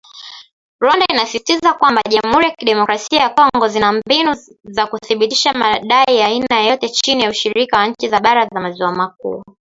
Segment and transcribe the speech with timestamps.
[0.83, 6.61] Rwanda inasisitizwa kwamba jamuhuri ya kidemokrasia ya Kongo nzina mbinu za kuthibitisha madai ya aina
[6.61, 9.43] yoyote chini ya ushirika wa nchi za bara za maziwa makuu